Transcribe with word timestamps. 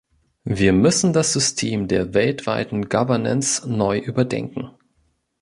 Wir 0.49 0.73
müssen 0.73 1.13
das 1.13 1.31
System 1.31 1.87
der 1.87 2.15
weltweiten 2.15 2.89
Governance 2.89 3.69
neu 3.71 3.99
überdenken. 3.99 4.71